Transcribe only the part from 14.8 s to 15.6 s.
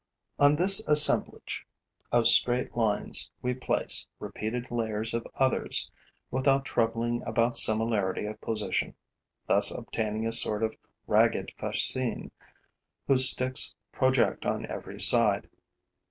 side.